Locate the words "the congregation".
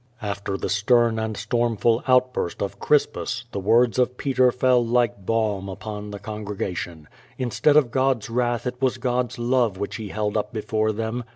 6.09-7.07